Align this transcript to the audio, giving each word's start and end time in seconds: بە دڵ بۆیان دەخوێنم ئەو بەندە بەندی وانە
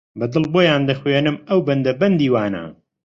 بە 0.19 0.25
دڵ 0.33 0.43
بۆیان 0.53 0.81
دەخوێنم 0.89 1.37
ئەو 1.49 1.59
بەندە 1.67 1.91
بەندی 1.99 2.31
وانە 2.33 2.63